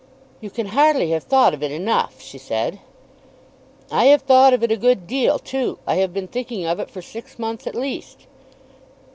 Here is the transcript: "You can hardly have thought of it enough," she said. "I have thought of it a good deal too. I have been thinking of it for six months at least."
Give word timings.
"You 0.39 0.49
can 0.49 0.65
hardly 0.69 1.11
have 1.11 1.25
thought 1.25 1.53
of 1.53 1.61
it 1.61 1.69
enough," 1.71 2.19
she 2.23 2.39
said. 2.39 2.79
"I 3.91 4.05
have 4.05 4.23
thought 4.23 4.51
of 4.51 4.63
it 4.63 4.71
a 4.71 4.75
good 4.75 5.05
deal 5.05 5.37
too. 5.37 5.77
I 5.85 5.97
have 5.97 6.11
been 6.11 6.27
thinking 6.27 6.65
of 6.65 6.79
it 6.79 6.89
for 6.89 7.03
six 7.03 7.37
months 7.37 7.67
at 7.67 7.75
least." 7.75 8.25